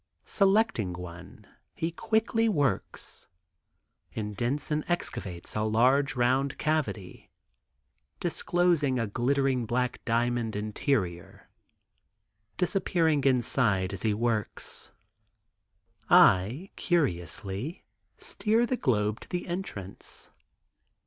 Selecting 0.25 0.93
one 0.93 1.45
he 1.75 1.91
quickly 1.91 2.49
works. 2.49 3.27
Indents 4.13 4.71
and 4.71 4.83
excavates 4.87 5.55
a 5.55 5.61
large 5.61 6.15
round 6.15 6.57
cavity, 6.57 7.29
disclosing 8.19 8.97
a 8.99 9.05
glittering 9.05 9.67
black 9.67 10.03
diamond 10.03 10.55
interior, 10.55 11.51
disappearing 12.57 13.23
inside 13.25 13.93
as 13.93 14.01
he 14.01 14.11
works. 14.15 14.91
I, 16.09 16.71
curiously 16.75 17.85
steer 18.17 18.65
the 18.65 18.77
globe 18.77 19.19
to 19.19 19.29
the 19.29 19.45
entrance. 19.45 20.31